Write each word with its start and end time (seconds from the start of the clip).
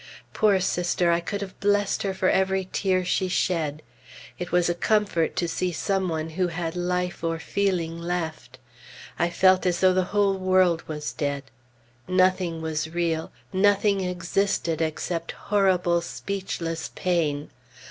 Poor 0.33 0.59
Sister! 0.59 1.11
I 1.11 1.19
could 1.19 1.41
have 1.41 1.59
blessed 1.59 2.01
her 2.01 2.11
for 2.15 2.27
every 2.27 2.67
tear 2.73 3.05
she 3.05 3.27
shed. 3.27 3.83
It 4.39 4.51
was 4.51 4.67
a 4.67 4.73
comfort 4.73 5.35
to 5.35 5.47
see 5.47 5.71
some 5.71 6.09
one 6.09 6.29
who 6.31 6.47
had 6.47 6.75
life 6.75 7.23
or 7.23 7.37
feeling 7.37 7.99
left. 7.99 8.57
I 9.19 9.29
felt 9.29 9.63
as 9.67 9.79
though 9.79 9.93
the 9.93 10.05
whole 10.05 10.39
world 10.39 10.83
was 10.87 11.13
dead. 11.13 11.43
Nothing 12.07 12.63
was 12.63 12.89
real, 12.89 13.31
nothing 13.53 14.01
existed 14.01 14.81
except 14.81 15.33
horrible 15.33 16.01
speechless 16.01 16.89
pain. 16.95 17.51